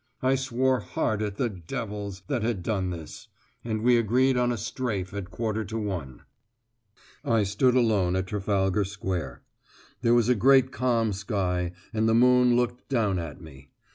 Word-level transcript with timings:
I 0.23 0.33
swore 0.33 0.79
hard 0.79 1.21
at 1.21 1.35
the 1.35 1.47
devils 1.47 2.23
that 2.25 2.41
had 2.41 2.63
done 2.63 2.89
this; 2.89 3.27
and 3.63 3.83
we 3.83 3.97
agreed 3.97 4.35
on 4.35 4.51
a 4.51 4.57
"strafe" 4.57 5.13
at 5.13 5.23
a 5.25 5.29
quarter 5.29 5.63
to 5.65 5.77
one. 5.77 6.23
I 7.23 7.43
stood 7.43 7.75
alone 7.75 8.15
at 8.15 8.25
Trafalgar 8.25 8.83
Square. 8.85 9.43
There 10.01 10.15
was 10.15 10.27
a 10.27 10.33
great 10.33 10.71
calm 10.71 11.13
sky, 11.13 11.73
and 11.93 12.09
the 12.09 12.15
moon 12.15 12.55
looked 12.55 12.89
down 12.89 13.19
at 13.19 13.41
me. 13.41 13.69